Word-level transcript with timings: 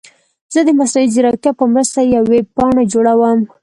زه 0.53 0.59
د 0.65 0.69
مصنوعي 0.79 1.07
ځیرکتیا 1.13 1.51
په 1.59 1.65
مرسته 1.73 1.99
یوه 2.13 2.29
ویب 2.31 2.47
پاڼه 2.55 2.83
جوړوم. 2.93 3.39